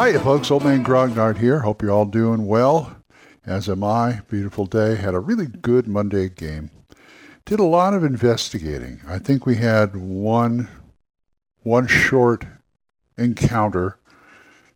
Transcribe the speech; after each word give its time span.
Hi, 0.00 0.18
folks. 0.18 0.50
Old 0.50 0.64
Man 0.64 0.84
Grognard 0.84 1.38
here. 1.38 1.60
Hope 1.60 1.82
you're 1.82 1.92
all 1.92 2.04
doing 2.04 2.46
well. 2.46 2.96
As 3.46 3.68
am 3.68 3.82
I. 3.84 4.20
Beautiful 4.28 4.66
day. 4.66 4.96
Had 4.96 5.14
a 5.14 5.20
really 5.20 5.46
good 5.46 5.86
Monday 5.88 6.28
game. 6.28 6.70
Did 7.44 7.60
a 7.60 7.64
lot 7.64 7.94
of 7.94 8.04
investigating. 8.04 9.00
I 9.06 9.18
think 9.18 9.46
we 9.46 9.56
had 9.56 9.96
one 9.96 10.68
one 11.62 11.86
short 11.86 12.46
encounter 13.18 13.98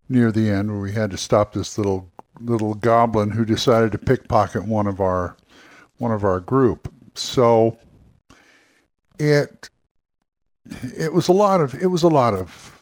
near 0.08 0.30
the 0.30 0.50
end 0.50 0.70
where 0.70 0.80
we 0.80 0.92
had 0.92 1.10
to 1.10 1.16
stop 1.16 1.52
this 1.52 1.78
little 1.78 2.10
little 2.40 2.74
goblin 2.74 3.30
who 3.30 3.44
decided 3.44 3.92
to 3.92 3.98
pickpocket 3.98 4.64
one 4.64 4.86
of 4.86 5.00
our 5.00 5.36
one 5.98 6.12
of 6.12 6.24
our 6.24 6.40
group. 6.40 6.92
So 7.14 7.78
it 9.18 9.68
it 10.96 11.12
was 11.12 11.28
a 11.28 11.32
lot 11.32 11.60
of 11.60 11.74
it 11.74 11.86
was 11.86 12.02
a 12.02 12.08
lot 12.08 12.34
of 12.34 12.73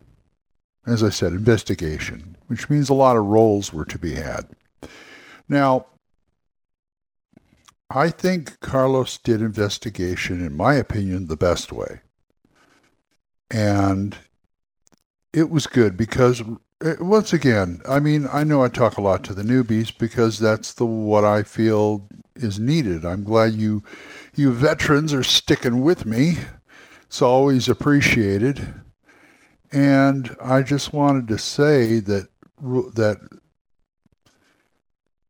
as 0.86 1.02
I 1.02 1.10
said 1.10 1.32
investigation, 1.32 2.36
which 2.48 2.68
means 2.68 2.88
a 2.88 2.94
lot 2.94 3.16
of 3.16 3.24
rolls 3.24 3.72
were 3.72 3.84
to 3.84 3.98
be 3.98 4.14
had. 4.14 4.48
Now, 5.48 5.86
I 7.90 8.08
think 8.08 8.58
Carlos 8.60 9.18
did 9.18 9.42
investigation 9.42 10.44
in 10.44 10.56
my 10.56 10.74
opinion 10.74 11.26
the 11.26 11.36
best 11.36 11.72
way. 11.72 12.00
And 13.50 14.16
it 15.32 15.50
was 15.50 15.66
good 15.66 15.96
because 15.96 16.42
uh, 16.84 16.94
once 17.00 17.32
again, 17.32 17.80
I 17.88 18.00
mean, 18.00 18.26
I 18.32 18.44
know 18.44 18.62
I 18.64 18.68
talk 18.68 18.96
a 18.96 19.02
lot 19.02 19.24
to 19.24 19.34
the 19.34 19.42
newbies 19.42 19.96
because 19.96 20.38
that's 20.38 20.72
the 20.72 20.86
what 20.86 21.24
I 21.24 21.42
feel 21.42 22.08
is 22.34 22.58
needed. 22.58 23.04
I'm 23.04 23.24
glad 23.24 23.54
you 23.54 23.82
you 24.34 24.52
veterans 24.52 25.12
are 25.12 25.22
sticking 25.22 25.82
with 25.82 26.06
me. 26.06 26.38
It's 27.06 27.20
always 27.20 27.68
appreciated. 27.68 28.74
And 29.72 30.36
I 30.40 30.62
just 30.62 30.92
wanted 30.92 31.28
to 31.28 31.38
say 31.38 31.98
that 32.00 32.28
that 32.60 33.18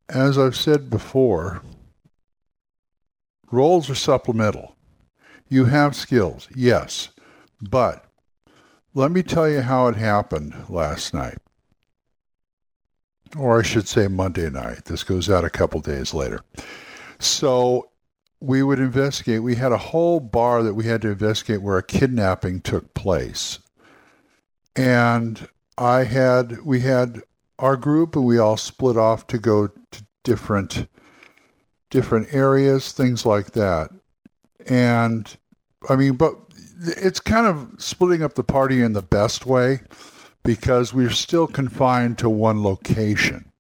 as 0.09 0.37
I've 0.37 0.57
said 0.57 0.91
before, 0.91 1.63
rolls 3.51 3.89
are 3.89 3.95
supplemental. 3.95 4.77
You 5.49 5.67
have 5.67 5.97
skills, 5.97 6.49
yes, 6.55 7.09
but 7.61 8.05
let 8.95 9.11
me 9.11 9.23
tell 9.23 9.49
you 9.49 9.63
how 9.63 9.87
it 9.87 9.97
happened 9.97 10.55
last 10.69 11.15
night. 11.15 11.39
Or 13.37 13.59
I 13.59 13.63
should 13.63 13.89
say 13.89 14.09
Monday 14.09 14.51
night. 14.51 14.85
This 14.85 15.05
goes 15.05 15.31
out 15.31 15.45
a 15.45 15.51
couple 15.51 15.81
days 15.81 16.13
later. 16.13 16.43
So 17.19 17.89
we 18.41 18.63
would 18.63 18.81
investigate. 18.81 19.43
We 19.43 19.55
had 19.55 19.73
a 19.73 19.79
whole 19.79 20.21
bar 20.21 20.63
that 20.63 20.75
we 20.75 20.85
had 20.85 21.01
to 21.03 21.09
investigate 21.09 21.63
where 21.63 21.79
a 21.79 21.83
kidnapping 21.83 22.61
took 22.61 22.93
place. 22.93 23.59
And 24.77 25.49
I 25.79 26.05
had, 26.05 26.63
we 26.63 26.81
had 26.81 27.21
our 27.59 27.77
group 27.77 28.17
and 28.17 28.25
we 28.25 28.39
all 28.39 28.57
split 28.57 28.97
off 28.97 29.27
to 29.29 29.39
go 29.39 29.69
to 29.69 30.05
different, 30.25 30.87
different 31.91 32.33
areas, 32.33 32.93
things 32.93 33.27
like 33.27 33.53
that. 33.53 33.91
And 34.67 35.37
I 35.89 35.97
mean, 35.97 36.15
but 36.15 36.35
it's 36.81 37.21
kind 37.21 37.47
of 37.47 37.69
splitting 37.79 38.23
up 38.23 38.35
the 38.35 38.45
party 38.45 38.83
in 38.83 38.93
the 38.93 39.03
best 39.03 39.47
way 39.47 39.81
because 40.43 40.93
we're 40.93 41.11
still 41.11 41.47
confined 41.47 42.19
to 42.19 42.29
one 42.29 42.63
location. 42.63 43.51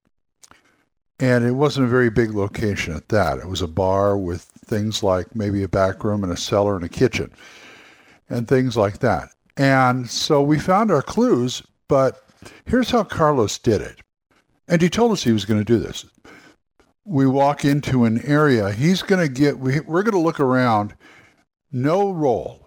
And 1.20 1.44
it 1.44 1.52
wasn't 1.52 1.86
a 1.86 1.90
very 1.90 2.10
big 2.10 2.34
location 2.34 2.94
at 2.94 3.08
that. 3.10 3.38
It 3.38 3.48
was 3.48 3.62
a 3.62 3.68
bar 3.68 4.18
with 4.18 4.42
things 4.42 5.02
like 5.02 5.36
maybe 5.36 5.62
a 5.62 5.68
back 5.68 6.02
room 6.02 6.24
and 6.24 6.32
a 6.32 6.36
cellar 6.36 6.74
and 6.74 6.84
a 6.84 6.88
kitchen 6.88 7.32
and 8.28 8.48
things 8.48 8.76
like 8.76 8.98
that. 8.98 9.28
And 9.56 10.08
so 10.08 10.42
we 10.42 10.58
found 10.58 10.90
our 10.90 11.02
clues, 11.02 11.62
but 11.88 12.24
here's 12.64 12.90
how 12.90 13.04
Carlos 13.04 13.58
did 13.58 13.80
it. 13.80 14.00
And 14.68 14.80
he 14.80 14.88
told 14.88 15.12
us 15.12 15.24
he 15.24 15.32
was 15.32 15.44
going 15.44 15.60
to 15.60 15.64
do 15.64 15.78
this. 15.78 16.06
We 17.04 17.26
walk 17.26 17.64
into 17.64 18.04
an 18.04 18.24
area, 18.24 18.72
he's 18.72 19.02
going 19.02 19.20
to 19.20 19.32
get, 19.32 19.58
we, 19.58 19.80
we're 19.80 20.04
going 20.04 20.12
to 20.12 20.18
look 20.20 20.40
around, 20.40 20.94
no 21.72 22.12
roll 22.12 22.62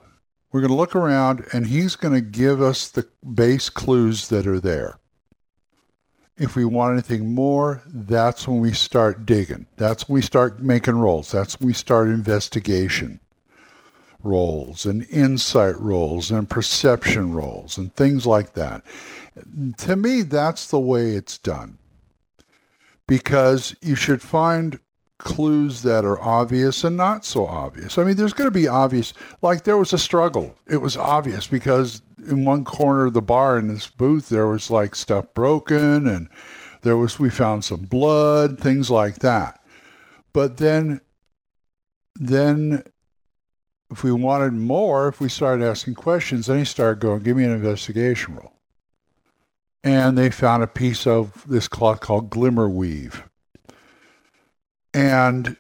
we're 0.56 0.62
going 0.62 0.72
to 0.72 0.78
look 0.78 0.96
around 0.96 1.46
and 1.52 1.68
he's 1.68 1.98
going 1.98 2.14
to 2.14 2.22
give 2.22 2.62
us 2.62 2.88
the 2.88 3.06
base 3.34 3.70
clues 3.70 4.30
that 4.30 4.48
are 4.48 4.62
there. 4.62 4.98
If 6.38 6.56
we 6.56 6.64
want 6.64 6.94
anything 6.94 7.36
more, 7.36 7.82
that's 7.86 8.48
when 8.48 8.62
we 8.62 8.72
start 8.72 9.26
digging. 9.26 9.66
That's 9.76 10.08
when 10.08 10.14
we 10.14 10.22
start 10.22 10.62
making 10.62 10.96
rolls. 10.96 11.30
That's 11.30 11.60
when 11.60 11.68
we 11.68 11.74
start 11.74 12.08
investigation 12.08 13.20
rolls 14.26 14.86
and 14.86 15.08
insight 15.10 15.80
rolls 15.80 16.32
and 16.32 16.50
perception 16.50 17.34
rolls 17.34 17.78
and 17.78 17.94
things 17.96 18.26
like 18.26 18.54
that. 18.54 18.84
To 19.78 19.96
me, 19.96 20.24
that's 20.24 20.68
the 20.68 20.80
way 20.80 21.12
it's 21.12 21.38
done. 21.38 21.78
Because 23.08 23.76
you 23.82 23.96
should 23.96 24.22
find 24.22 24.80
clues 25.18 25.84
that 25.84 26.04
are 26.04 26.22
obvious 26.22 26.84
and 26.84 26.98
not 26.98 27.24
so 27.24 27.46
obvious. 27.46 27.98
I 27.98 28.04
mean, 28.04 28.16
there's 28.16 28.34
going 28.34 28.50
to 28.50 28.60
be 28.60 28.68
obvious, 28.68 29.14
like 29.42 29.64
there 29.64 29.78
was 29.78 29.94
a 29.94 29.98
struggle. 29.98 30.56
It 30.68 30.78
was 30.78 30.98
obvious 30.98 31.48
because 31.48 32.02
in 32.28 32.46
one 32.46 32.66
corner 32.66 33.06
of 33.06 33.14
the 33.14 33.22
bar 33.22 33.58
in 33.58 33.68
this 33.68 33.88
booth, 33.88 34.30
there 34.30 34.48
was 34.48 34.72
like 34.72 34.96
stuff 34.96 35.34
broken 35.34 36.08
and 36.08 36.28
there 36.82 36.98
was, 36.98 37.20
we 37.20 37.30
found 37.30 37.64
some 37.64 37.84
blood, 37.84 38.60
things 38.60 38.90
like 38.90 39.20
that. 39.20 39.64
But 40.34 40.58
then, 40.58 41.02
then 42.16 42.84
if 43.92 44.04
we 44.04 44.12
wanted 44.12 44.54
more, 44.54 45.08
if 45.08 45.20
we 45.20 45.30
started 45.30 45.66
asking 45.66 45.96
questions, 45.96 46.48
then 46.48 46.60
he 46.60 46.66
started 46.66 47.00
going, 47.00 47.22
give 47.22 47.38
me 47.38 47.44
an 47.44 47.52
investigation 47.52 48.36
roll. 48.36 48.54
And 49.84 50.18
they 50.18 50.32
found 50.32 50.64
a 50.64 50.68
piece 50.68 51.06
of 51.06 51.48
this 51.48 51.68
cloth 51.68 52.00
called 52.00 52.32
glimmer 52.32 52.68
weave. 52.68 53.24
And 54.94 55.58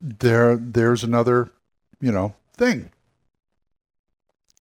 there 0.00 0.56
there's 0.56 1.04
another 1.04 1.50
you 2.00 2.10
know 2.10 2.34
thing. 2.56 2.90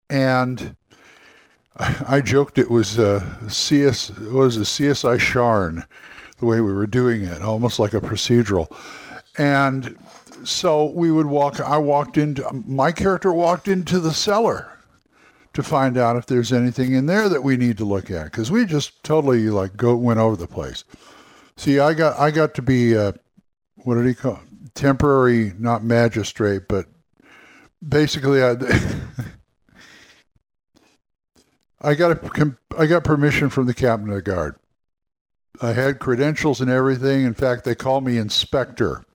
And 0.09 0.75
I 1.77 2.21
joked 2.21 2.57
it 2.57 2.69
was 2.69 2.99
uh, 2.99 3.37
a 3.45 3.49
CS 3.49 4.09
it 4.09 4.31
was 4.31 4.57
a 4.57 4.61
CSI 4.61 5.17
Sharn 5.17 5.85
the 6.39 6.45
way 6.45 6.61
we 6.61 6.73
were 6.73 6.87
doing 6.87 7.23
it 7.23 7.41
almost 7.41 7.79
like 7.79 7.93
a 7.93 8.01
procedural. 8.01 8.71
And 9.37 9.97
so 10.43 10.85
we 10.85 11.11
would 11.11 11.25
walk 11.25 11.59
I 11.59 11.77
walked 11.77 12.17
into 12.17 12.45
my 12.65 12.91
character 12.91 13.31
walked 13.31 13.67
into 13.67 13.99
the 13.99 14.13
cellar 14.13 14.71
to 15.53 15.63
find 15.63 15.97
out 15.97 16.15
if 16.15 16.25
there's 16.25 16.53
anything 16.53 16.93
in 16.93 17.05
there 17.05 17.29
that 17.29 17.43
we 17.43 17.57
need 17.57 17.77
to 17.77 17.85
look 17.85 18.11
at 18.11 18.25
because 18.25 18.51
we 18.51 18.65
just 18.65 19.03
totally 19.03 19.49
like 19.49 19.75
go 19.75 19.95
went 19.95 20.19
over 20.19 20.35
the 20.35 20.47
place 20.47 20.83
see 21.55 21.79
I 21.79 21.93
got 21.93 22.19
I 22.19 22.31
got 22.31 22.53
to 22.55 22.61
be 22.61 22.93
what 22.95 23.95
did 23.95 24.05
he 24.05 24.13
call 24.13 24.33
it? 24.33 24.73
temporary 24.73 25.53
not 25.57 25.83
magistrate 25.83 26.67
but 26.67 26.85
basically 27.87 28.43
I 28.43 28.55
I 31.81 31.93
got 31.93 32.11
a, 32.11 32.55
I 32.77 32.85
got 32.85 33.03
permission 33.03 33.49
from 33.49 33.67
the 33.67 33.73
captain 33.73 34.09
of 34.09 34.15
the 34.15 34.21
guard. 34.21 34.55
I 35.61 35.73
had 35.73 35.99
credentials 35.99 36.59
and 36.61 36.69
everything. 36.69 37.23
In 37.23 37.33
fact, 37.33 37.63
they 37.63 37.75
called 37.75 38.03
me 38.03 38.17
inspector. 38.17 39.05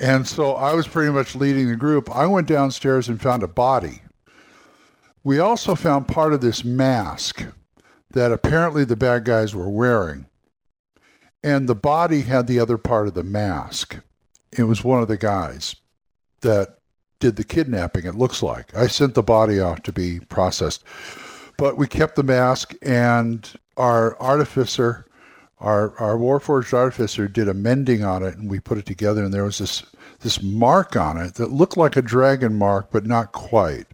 And 0.00 0.26
so 0.26 0.54
I 0.54 0.72
was 0.72 0.88
pretty 0.88 1.12
much 1.12 1.36
leading 1.36 1.68
the 1.68 1.76
group. 1.76 2.10
I 2.10 2.26
went 2.26 2.48
downstairs 2.48 3.08
and 3.08 3.20
found 3.20 3.42
a 3.42 3.48
body. 3.48 4.00
We 5.22 5.38
also 5.38 5.74
found 5.74 6.08
part 6.08 6.32
of 6.32 6.40
this 6.40 6.64
mask 6.64 7.44
that 8.10 8.32
apparently 8.32 8.84
the 8.84 8.96
bad 8.96 9.24
guys 9.24 9.54
were 9.54 9.68
wearing. 9.68 10.26
And 11.44 11.68
the 11.68 11.74
body 11.74 12.22
had 12.22 12.46
the 12.46 12.58
other 12.58 12.78
part 12.78 13.08
of 13.08 13.14
the 13.14 13.22
mask. 13.22 13.98
It 14.56 14.64
was 14.64 14.82
one 14.82 15.02
of 15.02 15.08
the 15.08 15.18
guys 15.18 15.76
that 16.40 16.78
did 17.18 17.36
the 17.36 17.44
kidnapping, 17.44 18.06
it 18.06 18.14
looks 18.14 18.42
like. 18.42 18.74
I 18.74 18.86
sent 18.86 19.14
the 19.14 19.22
body 19.22 19.60
off 19.60 19.82
to 19.82 19.92
be 19.92 20.20
processed. 20.20 20.82
But 21.58 21.76
we 21.76 21.86
kept 21.86 22.16
the 22.16 22.22
mask, 22.22 22.74
and 22.80 23.48
our 23.76 24.18
artificer, 24.18 25.06
our, 25.60 25.96
our 25.98 26.16
Warforged 26.16 26.72
artificer, 26.72 27.28
did 27.28 27.48
a 27.48 27.54
mending 27.54 28.02
on 28.02 28.22
it, 28.22 28.36
and 28.36 28.50
we 28.50 28.60
put 28.60 28.78
it 28.78 28.86
together, 28.86 29.24
and 29.24 29.32
there 29.32 29.44
was 29.44 29.58
this, 29.58 29.82
this 30.20 30.42
mark 30.42 30.96
on 30.96 31.16
it 31.18 31.34
that 31.34 31.52
looked 31.52 31.76
like 31.76 31.96
a 31.96 32.02
dragon 32.02 32.56
mark, 32.56 32.90
but 32.90 33.06
not 33.06 33.32
quite. 33.32 33.86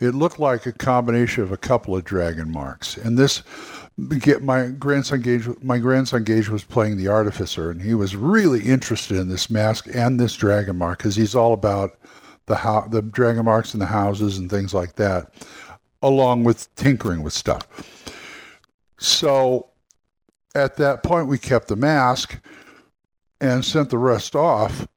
It 0.00 0.14
looked 0.14 0.38
like 0.38 0.66
a 0.66 0.72
combination 0.72 1.42
of 1.42 1.50
a 1.50 1.56
couple 1.56 1.96
of 1.96 2.04
dragon 2.04 2.52
marks. 2.52 2.96
And 2.96 3.18
this 3.18 3.42
get 4.18 4.42
my 4.42 4.68
grandson 4.68 5.22
Gage. 5.22 5.48
My 5.62 5.78
grandson 5.78 6.24
Gage 6.24 6.48
was 6.48 6.62
playing 6.62 6.96
the 6.96 7.08
artificer, 7.08 7.70
and 7.70 7.82
he 7.82 7.94
was 7.94 8.14
really 8.14 8.62
interested 8.62 9.16
in 9.16 9.28
this 9.28 9.50
mask 9.50 9.88
and 9.92 10.20
this 10.20 10.36
dragon 10.36 10.76
mark 10.76 10.98
because 10.98 11.16
he's 11.16 11.34
all 11.34 11.52
about 11.52 11.98
the 12.46 12.84
the 12.90 13.02
dragon 13.02 13.44
marks 13.44 13.74
and 13.74 13.82
the 13.82 13.86
houses 13.86 14.38
and 14.38 14.48
things 14.48 14.72
like 14.72 14.94
that, 14.96 15.32
along 16.02 16.44
with 16.44 16.72
tinkering 16.76 17.22
with 17.22 17.32
stuff. 17.32 17.66
So, 18.98 19.68
at 20.54 20.76
that 20.76 21.02
point, 21.02 21.28
we 21.28 21.38
kept 21.38 21.68
the 21.68 21.76
mask 21.76 22.40
and 23.40 23.64
sent 23.64 23.90
the 23.90 23.98
rest 23.98 24.34
off, 24.34 24.88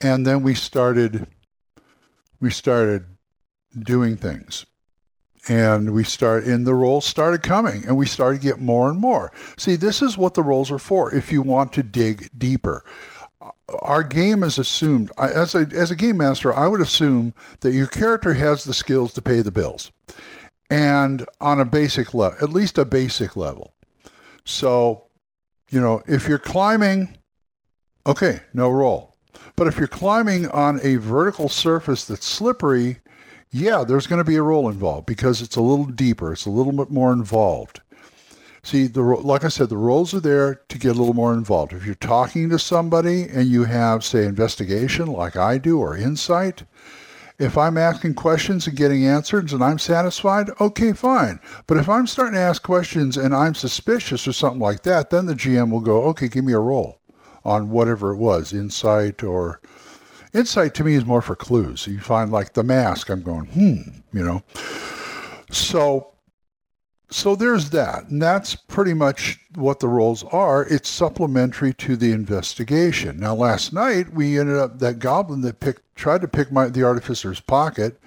and 0.00 0.26
then 0.26 0.42
we 0.42 0.54
started. 0.54 1.26
We 2.40 2.50
started 2.50 3.04
doing 3.76 4.16
things. 4.16 4.66
And 5.48 5.94
we 5.94 6.04
start 6.04 6.44
and 6.44 6.66
the 6.66 6.74
rolls 6.74 7.06
started 7.06 7.42
coming 7.42 7.84
and 7.86 7.96
we 7.96 8.06
started 8.06 8.42
to 8.42 8.46
get 8.46 8.60
more 8.60 8.90
and 8.90 8.98
more. 8.98 9.32
See 9.56 9.76
this 9.76 10.02
is 10.02 10.18
what 10.18 10.34
the 10.34 10.42
rolls 10.42 10.70
are 10.70 10.78
for 10.78 11.14
if 11.14 11.32
you 11.32 11.40
want 11.40 11.72
to 11.74 11.82
dig 11.82 12.28
deeper. 12.36 12.84
Our 13.80 14.02
game 14.02 14.42
is 14.42 14.58
assumed 14.58 15.10
as 15.16 15.54
a 15.54 15.66
as 15.72 15.90
a 15.90 15.96
game 15.96 16.18
master 16.18 16.52
i 16.52 16.66
would 16.66 16.80
assume 16.80 17.32
that 17.60 17.72
your 17.72 17.86
character 17.86 18.34
has 18.34 18.64
the 18.64 18.74
skills 18.74 19.14
to 19.14 19.22
pay 19.22 19.40
the 19.40 19.50
bills. 19.50 19.90
And 20.68 21.24
on 21.40 21.60
a 21.60 21.64
basic 21.64 22.12
level 22.12 22.36
at 22.42 22.52
least 22.52 22.76
a 22.76 22.84
basic 22.84 23.34
level 23.34 23.72
so 24.48 25.04
you 25.70 25.80
know 25.80 26.02
if 26.06 26.28
you're 26.28 26.38
climbing 26.38 27.16
okay 28.06 28.40
no 28.54 28.70
roll 28.70 29.16
but 29.56 29.66
if 29.66 29.76
you're 29.76 29.86
climbing 29.86 30.48
on 30.48 30.80
a 30.82 30.96
vertical 30.96 31.48
surface 31.48 32.04
that's 32.04 32.26
slippery 32.26 32.98
yeah, 33.50 33.84
there's 33.84 34.06
going 34.06 34.18
to 34.18 34.28
be 34.30 34.36
a 34.36 34.42
roll 34.42 34.68
involved 34.68 35.06
because 35.06 35.40
it's 35.40 35.56
a 35.56 35.62
little 35.62 35.86
deeper. 35.86 36.32
It's 36.32 36.46
a 36.46 36.50
little 36.50 36.72
bit 36.72 36.90
more 36.90 37.12
involved. 37.12 37.80
See, 38.62 38.86
the 38.86 39.02
like 39.02 39.44
I 39.44 39.48
said, 39.48 39.70
the 39.70 39.76
rolls 39.76 40.12
are 40.12 40.20
there 40.20 40.56
to 40.68 40.78
get 40.78 40.96
a 40.96 40.98
little 40.98 41.14
more 41.14 41.32
involved. 41.32 41.72
If 41.72 41.86
you're 41.86 41.94
talking 41.94 42.50
to 42.50 42.58
somebody 42.58 43.22
and 43.22 43.46
you 43.46 43.64
have, 43.64 44.04
say, 44.04 44.26
investigation 44.26 45.06
like 45.06 45.36
I 45.36 45.56
do 45.56 45.78
or 45.78 45.96
insight, 45.96 46.64
if 47.38 47.56
I'm 47.56 47.78
asking 47.78 48.14
questions 48.14 48.66
and 48.66 48.76
getting 48.76 49.06
answers 49.06 49.52
and 49.52 49.62
I'm 49.62 49.78
satisfied, 49.78 50.50
okay, 50.60 50.92
fine. 50.92 51.40
But 51.66 51.76
if 51.76 51.88
I'm 51.88 52.06
starting 52.06 52.34
to 52.34 52.40
ask 52.40 52.62
questions 52.62 53.16
and 53.16 53.34
I'm 53.34 53.54
suspicious 53.54 54.26
or 54.26 54.32
something 54.32 54.60
like 54.60 54.82
that, 54.82 55.10
then 55.10 55.26
the 55.26 55.34
GM 55.34 55.70
will 55.70 55.80
go, 55.80 56.02
okay, 56.04 56.28
give 56.28 56.44
me 56.44 56.52
a 56.52 56.58
roll 56.58 57.00
on 57.44 57.70
whatever 57.70 58.12
it 58.12 58.18
was, 58.18 58.52
insight 58.52 59.22
or 59.22 59.60
Insight 60.34 60.74
to 60.74 60.84
me 60.84 60.94
is 60.94 61.06
more 61.06 61.22
for 61.22 61.34
clues. 61.34 61.86
You 61.86 62.00
find 62.00 62.30
like 62.30 62.52
the 62.52 62.62
mask, 62.62 63.08
I'm 63.08 63.22
going, 63.22 63.46
hmm, 63.46 64.16
you 64.16 64.22
know. 64.22 64.42
So 65.50 66.12
so 67.10 67.34
there's 67.34 67.70
that. 67.70 68.08
And 68.08 68.20
that's 68.20 68.54
pretty 68.54 68.94
much 68.94 69.38
what 69.54 69.80
the 69.80 69.88
rolls 69.88 70.24
are. 70.24 70.66
It's 70.66 70.88
supplementary 70.88 71.72
to 71.74 71.96
the 71.96 72.12
investigation. 72.12 73.18
Now 73.18 73.34
last 73.34 73.72
night 73.72 74.12
we 74.12 74.38
ended 74.38 74.56
up 74.56 74.78
that 74.78 74.98
goblin 74.98 75.40
that 75.42 75.60
picked 75.60 75.82
tried 75.96 76.20
to 76.20 76.28
pick 76.28 76.52
my 76.52 76.68
the 76.68 76.84
artificer's 76.84 77.40
pocket 77.40 78.00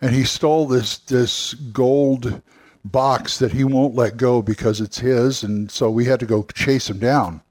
and 0.00 0.12
he 0.12 0.24
stole 0.24 0.66
this 0.66 0.98
this 0.98 1.54
gold 1.54 2.42
box 2.84 3.38
that 3.38 3.52
he 3.52 3.62
won't 3.62 3.94
let 3.94 4.16
go 4.16 4.40
because 4.42 4.80
it's 4.80 4.98
his 4.98 5.42
and 5.42 5.70
so 5.70 5.90
we 5.90 6.06
had 6.06 6.18
to 6.20 6.26
go 6.26 6.42
chase 6.54 6.88
him 6.88 6.98
down. 6.98 7.42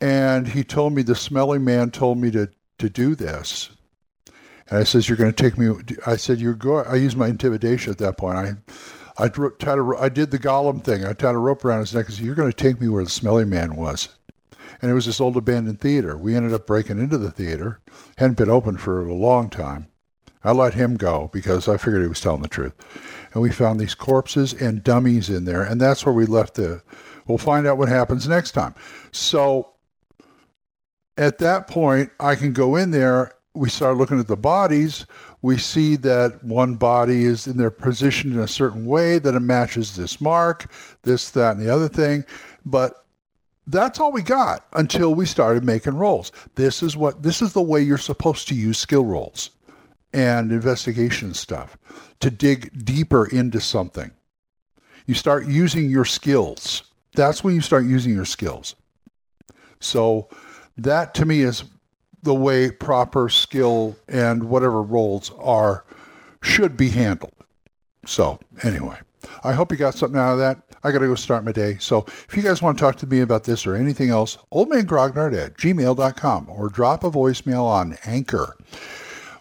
And 0.00 0.48
he 0.48 0.62
told 0.64 0.92
me 0.92 1.02
the 1.02 1.14
smelly 1.14 1.58
man 1.58 1.90
told 1.90 2.18
me 2.18 2.30
to 2.30 2.48
to 2.78 2.88
do 2.88 3.14
this. 3.14 3.70
And 4.68 4.78
I 4.78 4.84
says, 4.84 5.08
you're 5.08 5.18
going 5.18 5.32
to 5.32 5.42
take 5.42 5.58
me. 5.58 5.74
I 6.06 6.16
said, 6.16 6.40
you're 6.40 6.54
going. 6.54 6.86
I 6.86 6.96
used 6.96 7.16
my 7.16 7.28
intimidation 7.28 7.90
at 7.90 7.98
that 7.98 8.16
point. 8.16 8.38
I, 8.38 8.54
I 9.16 9.28
tied 9.28 9.78
a, 9.78 9.94
I 9.98 10.08
did 10.08 10.30
the 10.30 10.38
Gollum 10.38 10.82
thing. 10.82 11.04
I 11.04 11.12
tied 11.12 11.34
a 11.34 11.38
rope 11.38 11.64
around 11.64 11.80
his 11.80 11.94
neck 11.94 12.06
and 12.06 12.14
said, 12.14 12.24
you're 12.24 12.34
going 12.34 12.50
to 12.50 12.56
take 12.56 12.80
me 12.80 12.88
where 12.88 13.04
the 13.04 13.10
smelly 13.10 13.44
man 13.44 13.76
was. 13.76 14.08
And 14.82 14.90
it 14.90 14.94
was 14.94 15.06
this 15.06 15.20
old 15.20 15.36
abandoned 15.36 15.80
theater. 15.80 16.16
We 16.16 16.34
ended 16.34 16.52
up 16.52 16.66
breaking 16.66 16.98
into 16.98 17.16
the 17.16 17.30
theater. 17.30 17.80
Hadn't 18.18 18.36
been 18.36 18.50
open 18.50 18.76
for 18.76 19.06
a 19.06 19.14
long 19.14 19.50
time. 19.50 19.86
I 20.42 20.52
let 20.52 20.74
him 20.74 20.96
go 20.96 21.30
because 21.32 21.68
I 21.68 21.76
figured 21.76 22.02
he 22.02 22.08
was 22.08 22.20
telling 22.20 22.42
the 22.42 22.48
truth. 22.48 22.74
And 23.32 23.42
we 23.42 23.50
found 23.50 23.80
these 23.80 23.94
corpses 23.94 24.52
and 24.52 24.84
dummies 24.84 25.30
in 25.30 25.44
there. 25.44 25.62
And 25.62 25.80
that's 25.80 26.04
where 26.04 26.14
we 26.14 26.26
left 26.26 26.54
the. 26.54 26.82
We'll 27.26 27.38
find 27.38 27.66
out 27.66 27.78
what 27.78 27.88
happens 27.88 28.28
next 28.28 28.50
time. 28.50 28.74
So 29.10 29.70
at 31.16 31.38
that 31.38 31.66
point, 31.66 32.10
I 32.20 32.34
can 32.34 32.52
go 32.52 32.76
in 32.76 32.90
there. 32.90 33.32
We 33.54 33.68
start 33.70 33.96
looking 33.96 34.18
at 34.18 34.26
the 34.26 34.36
bodies. 34.36 35.06
We 35.40 35.58
see 35.58 35.94
that 35.96 36.42
one 36.42 36.74
body 36.74 37.24
is 37.24 37.46
in 37.46 37.56
their 37.56 37.70
position 37.70 38.32
in 38.32 38.40
a 38.40 38.48
certain 38.48 38.84
way 38.84 39.18
that 39.20 39.34
it 39.34 39.40
matches 39.40 39.94
this 39.94 40.20
mark, 40.20 40.70
this, 41.02 41.30
that, 41.30 41.56
and 41.56 41.64
the 41.64 41.72
other 41.72 41.88
thing. 41.88 42.24
But 42.66 43.04
that's 43.66 44.00
all 44.00 44.12
we 44.12 44.22
got 44.22 44.66
until 44.72 45.14
we 45.14 45.24
started 45.24 45.64
making 45.64 45.96
rolls. 45.96 46.32
This 46.56 46.82
is 46.82 46.96
what 46.96 47.22
this 47.22 47.40
is 47.40 47.52
the 47.52 47.62
way 47.62 47.80
you're 47.80 47.96
supposed 47.96 48.48
to 48.48 48.54
use 48.54 48.78
skill 48.78 49.04
rolls 49.04 49.50
and 50.12 50.52
investigation 50.52 51.34
stuff 51.34 51.76
to 52.20 52.30
dig 52.30 52.84
deeper 52.84 53.26
into 53.26 53.60
something. 53.60 54.10
You 55.06 55.14
start 55.14 55.46
using 55.46 55.90
your 55.90 56.04
skills. 56.04 56.82
That's 57.14 57.44
when 57.44 57.54
you 57.54 57.60
start 57.60 57.84
using 57.84 58.14
your 58.14 58.24
skills. 58.24 58.74
So 59.80 60.28
that 60.76 61.14
to 61.14 61.24
me 61.24 61.42
is 61.42 61.64
the 62.24 62.34
way 62.34 62.70
proper 62.70 63.28
skill 63.28 63.96
and 64.08 64.44
whatever 64.44 64.82
rolls 64.82 65.30
are 65.38 65.84
should 66.42 66.76
be 66.76 66.90
handled. 66.90 67.32
So, 68.06 68.38
anyway, 68.62 68.98
I 69.42 69.52
hope 69.52 69.72
you 69.72 69.78
got 69.78 69.94
something 69.94 70.18
out 70.18 70.32
of 70.32 70.38
that. 70.38 70.58
I 70.82 70.92
got 70.92 70.98
to 70.98 71.06
go 71.06 71.14
start 71.14 71.44
my 71.44 71.52
day. 71.52 71.78
So, 71.80 72.04
if 72.06 72.36
you 72.36 72.42
guys 72.42 72.60
want 72.60 72.76
to 72.76 72.82
talk 72.82 72.96
to 72.96 73.06
me 73.06 73.20
about 73.20 73.44
this 73.44 73.66
or 73.66 73.74
anything 73.74 74.10
else, 74.10 74.36
oldmangrognard 74.52 75.34
at 75.36 75.56
gmail.com 75.56 76.50
or 76.50 76.68
drop 76.68 77.04
a 77.04 77.10
voicemail 77.10 77.64
on 77.64 77.96
Anchor. 78.04 78.56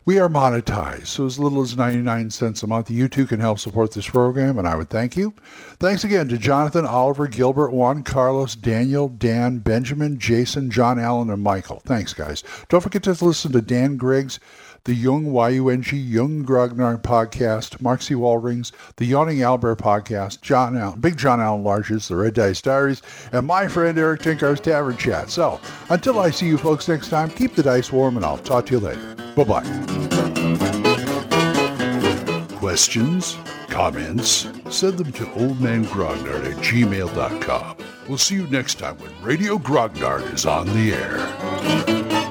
We 0.06 0.20
are 0.20 0.28
monetized, 0.28 1.08
so 1.08 1.26
as 1.26 1.40
little 1.40 1.62
as 1.62 1.78
99 1.78 2.30
cents 2.32 2.62
a 2.62 2.68
month, 2.68 2.92
you 2.92 3.08
too 3.08 3.26
can 3.26 3.40
help 3.40 3.58
support 3.58 3.94
this 3.94 4.10
program, 4.10 4.60
and 4.60 4.68
I 4.68 4.76
would 4.76 4.90
thank 4.90 5.16
you. 5.16 5.34
Thanks 5.80 6.04
again 6.04 6.28
to 6.28 6.38
Jonathan, 6.38 6.86
Oliver, 6.86 7.26
Gilbert, 7.26 7.72
Juan, 7.72 8.04
Carlos, 8.04 8.54
Daniel, 8.58 9.08
Dan, 9.08 9.60
Benjamin, 9.60 10.20
Jason, 10.20 10.70
John 10.70 11.00
Allen, 11.00 11.30
and 11.30 11.42
Michael. 11.42 11.82
Thanks, 11.86 12.14
guys. 12.14 12.44
Don't 12.68 12.82
forget 12.82 13.04
to 13.04 13.12
listen 13.12 13.54
to 13.54 13.62
Dan 13.62 13.96
Griggs 13.96 14.42
the 14.86 14.94
Yung, 14.94 15.32
Y-U-N-G, 15.32 15.96
Yung 15.96 16.44
Grognard 16.44 17.02
podcast, 17.04 17.82
Mark 17.82 18.02
C. 18.02 18.16
Wallrings, 18.16 18.72
the 18.98 19.06
Yawning 19.06 19.42
Albert 19.42 19.78
podcast, 19.78 20.42
John 20.42 20.76
Allen, 20.78 21.00
Big 21.00 21.18
John 21.18 21.40
Allen 21.40 21.64
Larges, 21.64 22.08
the 22.10 22.16
Red 22.16 22.34
Dice 22.34 22.62
Diaries, 22.62 23.02
and 23.32 23.48
my 23.48 23.68
friend 23.68 23.98
Eric 23.98 24.22
Tenkar's 24.22 24.60
Tavern 24.60 24.98
Chat. 24.98 25.30
So, 25.30 25.60
until 25.90 26.20
I 26.20 26.32
see 26.32 26.48
you 26.48 26.58
folks 26.58 26.88
next 26.88 27.10
time, 27.10 27.30
keep 27.30 27.56
the 27.56 27.64
dice 27.64 27.92
warm, 27.92 28.18
and 28.18 28.26
I'll 28.26 28.38
talk 28.38 28.66
to 28.68 28.74
you 28.74 28.80
later. 28.80 29.16
Bye-bye. 29.36 29.64
Questions? 32.58 33.38
Comments? 33.70 34.48
Send 34.70 34.98
them 34.98 35.12
to 35.14 35.26
oldmangrognard 35.26 36.52
at 36.52 36.58
gmail.com. 36.58 37.78
We'll 38.08 38.18
see 38.18 38.36
you 38.36 38.48
next 38.48 38.80
time 38.80 38.98
when 38.98 39.12
Radio 39.22 39.58
Grognard 39.58 40.34
is 40.34 40.46
on 40.46 40.68
the 40.68 40.94
air. 40.94 42.23